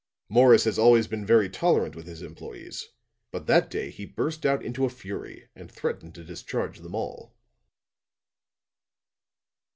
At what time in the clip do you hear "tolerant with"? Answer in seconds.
1.47-2.07